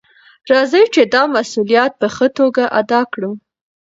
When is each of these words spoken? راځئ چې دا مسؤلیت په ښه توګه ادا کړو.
راځئ 0.51 0.83
چې 0.93 1.01
دا 1.13 1.21
مسؤلیت 1.35 1.91
په 2.01 2.07
ښه 2.15 2.27
توګه 2.37 2.63
ادا 2.79 3.01
کړو. 3.13 3.31